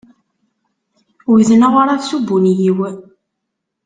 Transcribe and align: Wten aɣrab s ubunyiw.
Wten 1.31 1.61
aɣrab 1.67 2.01
s 2.07 2.11
ubunyiw. 2.17 2.79